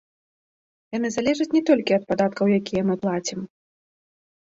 [0.97, 3.39] Яны залежаць не толькі ад падаткаў, якія мы плацім.